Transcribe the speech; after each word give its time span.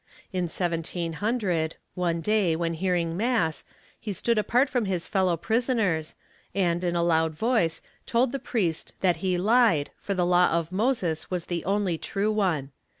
In 0.33 0.45
1700, 0.45 1.75
one 1.93 2.21
day, 2.21 2.55
when 2.55 2.73
hearing 2.73 3.15
mass, 3.15 3.63
he 3.99 4.13
stood 4.13 4.39
apart 4.39 4.67
from 4.67 4.85
his 4.85 5.07
fellow 5.07 5.37
prisoners 5.37 6.15
and, 6.55 6.83
in 6.83 6.95
a 6.95 7.03
loud 7.03 7.35
voice, 7.35 7.83
told 8.07 8.31
the 8.31 8.39
priest 8.39 8.93
that 9.01 9.17
he 9.17 9.37
lied 9.37 9.91
for 9.99 10.15
the 10.15 10.25
Law 10.25 10.49
of 10.53 10.71
Moses 10.71 11.29
was 11.29 11.45
the 11.45 11.63
only 11.65 11.99
true 11.99 12.31
one. 12.31 12.71